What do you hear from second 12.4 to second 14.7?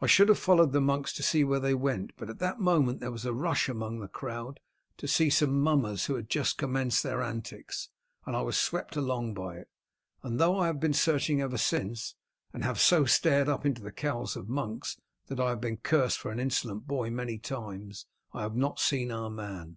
and have so stared up into the cowls of